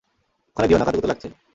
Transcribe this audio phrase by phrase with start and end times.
[0.51, 1.27] ওখানে দিও না, কাতুকুতু লাগছে।